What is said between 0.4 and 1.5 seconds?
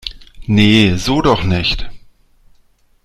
Nee, so doch